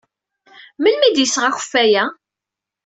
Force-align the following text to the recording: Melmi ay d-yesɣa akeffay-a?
Melmi 0.79 1.05
ay 1.07 1.13
d-yesɣa 1.13 1.47
akeffay-a? 1.49 2.05